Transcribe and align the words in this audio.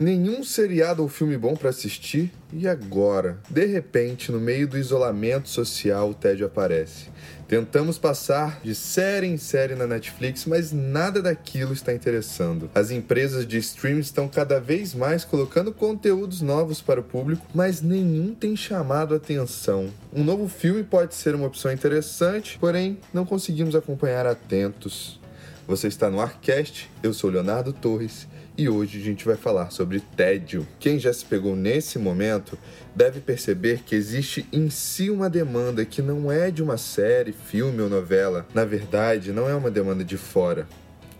Nenhum 0.00 0.44
seriado 0.44 1.02
ou 1.02 1.08
filme 1.08 1.36
bom 1.36 1.56
para 1.56 1.70
assistir 1.70 2.30
e 2.52 2.68
agora, 2.68 3.40
de 3.50 3.66
repente, 3.66 4.30
no 4.30 4.38
meio 4.38 4.68
do 4.68 4.78
isolamento 4.78 5.48
social, 5.48 6.10
o 6.10 6.14
tédio 6.14 6.46
aparece. 6.46 7.06
Tentamos 7.48 7.98
passar 7.98 8.60
de 8.62 8.76
série 8.76 9.26
em 9.26 9.36
série 9.36 9.74
na 9.74 9.88
Netflix, 9.88 10.44
mas 10.46 10.70
nada 10.70 11.20
daquilo 11.20 11.72
está 11.72 11.92
interessando. 11.92 12.70
As 12.76 12.92
empresas 12.92 13.44
de 13.44 13.58
streaming 13.58 13.98
estão 13.98 14.28
cada 14.28 14.60
vez 14.60 14.94
mais 14.94 15.24
colocando 15.24 15.72
conteúdos 15.72 16.42
novos 16.42 16.80
para 16.80 17.00
o 17.00 17.04
público, 17.04 17.44
mas 17.52 17.82
nenhum 17.82 18.36
tem 18.36 18.54
chamado 18.54 19.16
atenção. 19.16 19.88
Um 20.14 20.22
novo 20.22 20.46
filme 20.46 20.84
pode 20.84 21.16
ser 21.16 21.34
uma 21.34 21.48
opção 21.48 21.72
interessante, 21.72 22.56
porém 22.60 22.98
não 23.12 23.26
conseguimos 23.26 23.74
acompanhar 23.74 24.26
atentos. 24.26 25.18
Você 25.66 25.88
está 25.88 26.08
no 26.08 26.20
Arcast, 26.20 26.88
eu 27.02 27.12
sou 27.12 27.30
Leonardo 27.30 27.72
Torres 27.72 28.28
e 28.58 28.68
hoje 28.68 28.98
a 28.98 29.00
gente 29.00 29.24
vai 29.24 29.36
falar 29.36 29.70
sobre 29.70 30.00
tédio. 30.00 30.66
Quem 30.80 30.98
já 30.98 31.12
se 31.12 31.24
pegou 31.24 31.54
nesse 31.54 31.96
momento 31.96 32.58
deve 32.92 33.20
perceber 33.20 33.84
que 33.86 33.94
existe 33.94 34.44
em 34.52 34.68
si 34.68 35.10
uma 35.10 35.30
demanda 35.30 35.84
que 35.84 36.02
não 36.02 36.30
é 36.30 36.50
de 36.50 36.60
uma 36.60 36.76
série, 36.76 37.30
filme 37.30 37.80
ou 37.80 37.88
novela. 37.88 38.48
Na 38.52 38.64
verdade, 38.64 39.32
não 39.32 39.48
é 39.48 39.54
uma 39.54 39.70
demanda 39.70 40.04
de 40.04 40.16
fora. 40.16 40.66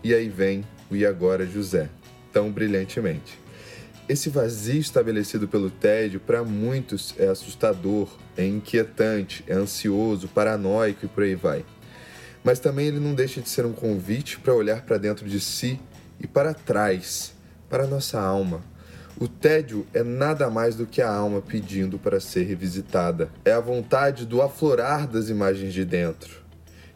E 0.03 0.13
aí 0.13 0.27
vem 0.27 0.65
o 0.91 0.97
E 0.97 1.05
Agora 1.05 1.45
José, 1.45 1.89
tão 2.33 2.51
brilhantemente. 2.51 3.39
Esse 4.09 4.29
vazio 4.29 4.81
estabelecido 4.81 5.47
pelo 5.47 5.69
tédio 5.69 6.19
para 6.19 6.43
muitos 6.43 7.15
é 7.17 7.29
assustador, 7.29 8.09
é 8.35 8.45
inquietante, 8.45 9.45
é 9.47 9.53
ansioso, 9.53 10.27
paranoico 10.27 11.05
e 11.05 11.07
por 11.07 11.23
aí 11.23 11.35
vai. 11.35 11.63
Mas 12.43 12.59
também 12.59 12.87
ele 12.87 12.99
não 12.99 13.13
deixa 13.13 13.39
de 13.39 13.47
ser 13.47 13.65
um 13.65 13.71
convite 13.71 14.39
para 14.39 14.53
olhar 14.53 14.81
para 14.81 14.97
dentro 14.97 15.25
de 15.25 15.39
si 15.39 15.79
e 16.19 16.27
para 16.27 16.53
trás, 16.53 17.33
para 17.69 17.87
nossa 17.87 18.19
alma. 18.19 18.61
O 19.19 19.27
tédio 19.27 19.85
é 19.93 20.01
nada 20.01 20.49
mais 20.49 20.75
do 20.75 20.85
que 20.85 21.01
a 21.01 21.11
alma 21.11 21.41
pedindo 21.41 21.99
para 21.99 22.19
ser 22.19 22.43
revisitada. 22.43 23.29
É 23.43 23.51
a 23.51 23.59
vontade 23.59 24.25
do 24.25 24.41
aflorar 24.41 25.07
das 25.07 25.29
imagens 25.29 25.73
de 25.73 25.83
dentro. 25.83 26.41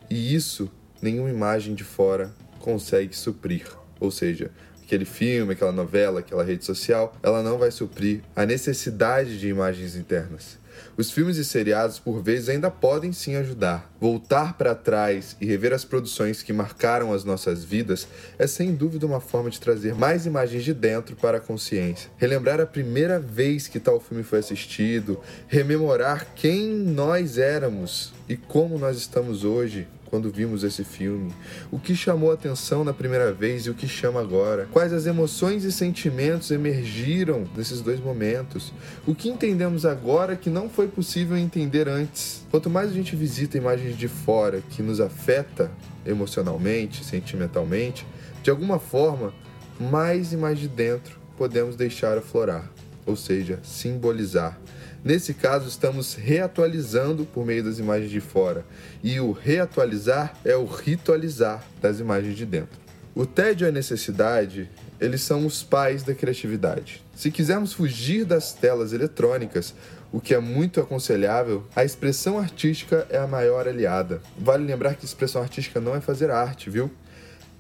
E 0.09 0.33
isso 0.33 0.72
nenhuma 1.02 1.30
imagem 1.30 1.75
de 1.75 1.83
fora 1.83 2.33
consegue 2.59 3.16
suprir. 3.16 3.67
Ou 4.00 4.09
seja, 4.09 4.52
aquele 4.86 5.06
filme, 5.06 5.53
aquela 5.53 5.72
novela, 5.72 6.20
aquela 6.20 6.44
rede 6.44 6.66
social, 6.66 7.16
ela 7.23 7.42
não 7.42 7.58
vai 7.58 7.72
suprir 7.72 8.22
a 8.36 8.45
necessidade 8.45 9.39
de 9.39 9.48
imagens 9.48 9.95
internas. 9.95 10.62
Os 10.95 11.09
filmes 11.09 11.38
e 11.38 11.45
seriados, 11.45 11.98
por 11.98 12.22
vezes, 12.22 12.50
ainda 12.50 12.70
podem 12.70 13.11
sim 13.11 13.36
ajudar. 13.36 13.92
Voltar 14.00 14.58
para 14.58 14.76
trás 14.76 15.36
e 15.42 15.45
rever 15.45 15.73
as 15.73 15.84
produções 15.84 16.44
que 16.44 16.54
marcaram 16.54 17.11
as 17.11 17.23
nossas 17.23 17.64
vidas 17.64 18.08
é 18.38 18.45
sem 18.45 18.76
dúvida 18.76 19.06
uma 19.06 19.20
forma 19.20 19.50
de 19.50 19.59
trazer 19.59 19.95
mais 19.95 20.26
imagens 20.26 20.64
de 20.64 20.73
dentro 20.73 21.16
para 21.16 21.38
a 21.38 21.42
consciência. 21.42 22.11
Relembrar 22.17 22.61
a 22.61 22.66
primeira 22.66 23.20
vez 23.20 23.67
que 23.67 23.80
tal 23.80 24.00
filme 24.00 24.23
foi 24.23 24.39
assistido, 24.39 25.20
rememorar 25.48 26.28
quem 26.36 26.67
nós 26.70 27.38
éramos 27.38 28.12
e 28.34 28.36
como 28.36 28.80
nós 28.80 28.98
estamos 28.98 29.44
hoje 29.44 29.88
quando 30.08 30.31
vimos 30.31 30.64
esse 30.64 30.84
filme? 30.84 31.31
O 31.72 31.78
que 31.78 31.95
chamou 31.95 32.31
a 32.31 32.34
atenção 32.34 32.84
na 32.84 32.92
primeira 32.92 33.31
vez 33.31 33.67
e 33.67 33.70
o 33.70 33.76
que 33.76 33.88
chama 33.88 34.20
agora? 34.20 34.67
Quais 34.72 34.92
as 34.92 35.06
emoções 35.06 35.64
e 35.64 35.72
sentimentos 35.72 36.50
emergiram 36.50 37.48
nesses 37.56 37.80
dois 37.80 38.00
momentos? 38.00 38.73
O 39.06 39.14
que 39.14 39.30
entendemos 39.30 39.86
agora 39.86 40.36
que 40.36 40.50
não 40.50 40.67
foi 40.67 40.88
possível 40.88 41.38
entender 41.38 41.88
antes? 41.88 42.44
Quanto 42.50 42.72
mais 42.72 42.89
a 42.89 42.94
gente 42.94 43.16
visita 43.16 43.56
imagens 43.56 43.95
de 43.95 44.08
fora 44.08 44.64
que 44.72 44.81
nos 44.81 45.00
afeta 45.00 45.70
emocionalmente, 46.04 47.06
sentimentalmente, 47.06 48.04
de 48.42 48.50
alguma 48.50 48.80
forma, 48.80 49.31
mais 49.80 50.34
imagens 50.34 50.61
de 50.61 50.70
dentro 50.70 51.20
podemos 51.38 51.76
deixar 51.76 52.17
aflorar, 52.17 52.67
ou 53.06 53.16
seja, 53.16 53.59
simbolizar. 53.61 54.59
Nesse 55.04 55.34
caso, 55.34 55.68
estamos 55.68 56.14
reatualizando 56.14 57.26
por 57.26 57.46
meio 57.46 57.62
das 57.62 57.78
imagens 57.78 58.09
de 58.09 58.22
fora, 58.22 58.66
e 59.04 59.20
o 59.20 59.34
reatualizar 59.34 60.33
é 60.45 60.55
o 60.55 60.66
ritualizar 60.66 61.61
das 61.82 62.00
imagens 62.00 62.38
de 62.38 62.45
dentro. 62.45 62.80
O 63.14 63.26
tédio 63.26 63.66
e 63.66 63.70
a 63.70 63.72
necessidade, 63.72 64.70
eles 65.02 65.22
são 65.22 65.45
os 65.45 65.61
pais 65.61 66.04
da 66.04 66.16
criatividade. 66.16 67.04
Se 67.16 67.30
quisermos 67.30 67.73
fugir 67.73 68.23
das 68.23 68.54
telas 68.54 68.94
eletrônicas, 68.94 69.76
o 70.10 70.22
que 70.22 70.33
é 70.33 70.39
muito 70.39 70.80
aconselhável, 70.80 71.67
a 71.76 71.83
expressão 71.83 72.39
artística 72.39 73.06
é 73.10 73.17
a 73.17 73.27
maior 73.27 73.67
aliada. 73.67 74.22
Vale 74.38 74.64
lembrar 74.64 74.95
que 74.95 75.04
expressão 75.04 75.42
artística 75.42 75.82
não 75.82 75.94
é 75.94 76.00
fazer 76.00 76.32
arte, 76.32 76.70
viu? 76.70 76.89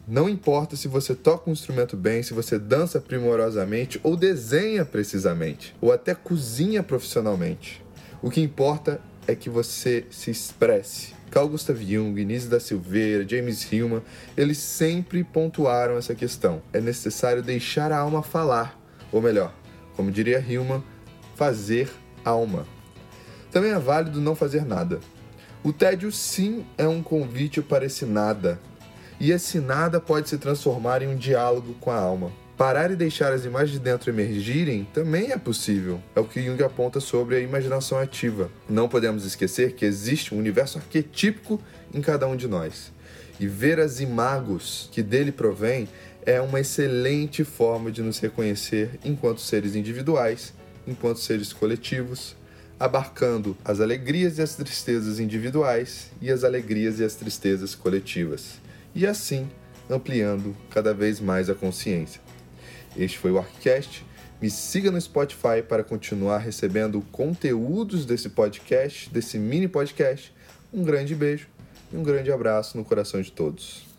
Não 0.05 0.27
importa 0.27 0.75
se 0.75 0.89
você 0.89 1.15
toca 1.15 1.49
um 1.49 1.53
instrumento 1.53 1.95
bem, 1.95 2.21
se 2.21 2.33
você 2.33 2.59
dança 2.59 2.99
primorosamente 2.99 4.01
ou 4.03 4.17
desenha 4.17 4.83
precisamente, 4.83 5.73
ou 5.79 5.93
até 5.93 6.13
cozinha 6.13 6.83
profissionalmente. 6.83 7.81
O 8.21 8.29
que 8.29 8.41
importa 8.41 8.99
é 9.25 9.33
que 9.33 9.49
você 9.49 10.05
se 10.11 10.29
expresse. 10.29 11.13
Carl 11.31 11.47
Gustav 11.47 11.81
Jung, 11.81 12.19
Inês 12.19 12.47
da 12.47 12.59
Silveira, 12.59 13.25
James 13.27 13.71
Hillman, 13.71 14.01
eles 14.35 14.57
sempre 14.57 15.23
pontuaram 15.23 15.97
essa 15.97 16.13
questão. 16.13 16.61
É 16.73 16.81
necessário 16.81 17.41
deixar 17.41 17.89
a 17.93 17.97
alma 17.97 18.21
falar, 18.21 18.77
ou 19.09 19.21
melhor, 19.21 19.55
como 19.95 20.11
diria 20.11 20.39
Hillman, 20.45 20.83
fazer 21.33 21.89
alma. 22.25 22.67
Também 23.51 23.71
é 23.71 23.79
válido 23.79 24.19
não 24.19 24.35
fazer 24.35 24.65
nada. 24.65 24.99
O 25.63 25.71
tédio 25.71 26.11
sim 26.11 26.65
é 26.77 26.85
um 26.85 27.01
convite 27.01 27.61
para 27.61 27.85
esse 27.85 28.05
nada, 28.05 28.59
e 29.19 29.31
esse 29.31 29.59
nada 29.59 29.99
pode 29.99 30.29
se 30.29 30.37
transformar 30.37 31.01
em 31.01 31.07
um 31.07 31.15
diálogo 31.15 31.75
com 31.79 31.91
a 31.91 31.97
alma. 31.97 32.31
Parar 32.57 32.91
e 32.91 32.95
deixar 32.95 33.33
as 33.33 33.45
imagens 33.45 33.71
de 33.71 33.79
dentro 33.79 34.11
emergirem 34.11 34.87
também 34.93 35.31
é 35.31 35.37
possível. 35.37 35.99
É 36.15 36.19
o 36.19 36.23
que 36.23 36.41
Jung 36.41 36.61
aponta 36.63 36.99
sobre 36.99 37.35
a 37.35 37.39
imaginação 37.39 37.97
ativa. 37.97 38.49
Não 38.69 38.87
podemos 38.87 39.25
esquecer 39.25 39.73
que 39.73 39.83
existe 39.83 40.35
um 40.35 40.37
universo 40.37 40.77
arquetípico 40.77 41.59
em 41.91 41.99
cada 41.99 42.27
um 42.27 42.35
de 42.35 42.47
nós. 42.47 42.91
E 43.39 43.47
ver 43.47 43.79
as 43.79 43.99
imagos 43.99 44.87
que 44.91 45.01
dele 45.01 45.31
provém 45.31 45.89
é 46.25 46.39
uma 46.39 46.59
excelente 46.59 47.43
forma 47.43 47.91
de 47.91 48.03
nos 48.03 48.19
reconhecer 48.19 48.99
enquanto 49.03 49.41
seres 49.41 49.75
individuais, 49.75 50.53
enquanto 50.87 51.19
seres 51.19 51.51
coletivos, 51.51 52.35
abarcando 52.79 53.57
as 53.65 53.79
alegrias 53.79 54.37
e 54.37 54.41
as 54.43 54.55
tristezas 54.55 55.19
individuais 55.19 56.11
e 56.21 56.31
as 56.31 56.43
alegrias 56.43 56.99
e 56.99 57.03
as 57.03 57.15
tristezas 57.15 57.73
coletivas 57.73 58.62
e 58.95 59.05
assim 59.05 59.49
ampliando 59.89 60.55
cada 60.69 60.93
vez 60.93 61.19
mais 61.19 61.49
a 61.49 61.55
consciência. 61.55 62.21
Este 62.95 63.17
foi 63.17 63.31
o 63.31 63.37
Arquicast. 63.37 64.05
Me 64.41 64.49
siga 64.49 64.91
no 64.91 64.99
Spotify 64.99 65.61
para 65.67 65.83
continuar 65.83 66.39
recebendo 66.39 67.01
conteúdos 67.11 68.05
desse 68.05 68.29
podcast, 68.29 69.09
desse 69.09 69.37
mini 69.37 69.67
podcast. 69.67 70.33
Um 70.71 70.83
grande 70.83 71.15
beijo 71.15 71.47
e 71.91 71.97
um 71.97 72.03
grande 72.03 72.31
abraço 72.31 72.77
no 72.77 72.83
coração 72.83 73.21
de 73.21 73.31
todos. 73.31 73.92